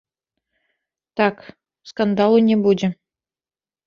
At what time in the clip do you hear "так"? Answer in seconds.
1.19-1.35